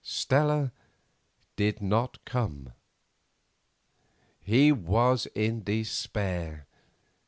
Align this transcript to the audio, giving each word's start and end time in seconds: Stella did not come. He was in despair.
Stella 0.03 0.71
did 1.55 1.79
not 1.79 2.25
come. 2.25 2.73
He 4.41 4.71
was 4.71 5.27
in 5.35 5.61
despair. 5.63 6.65